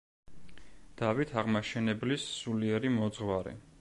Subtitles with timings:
[1.01, 3.55] დავით აღმაშენებლის სულიერი მოძღვარი.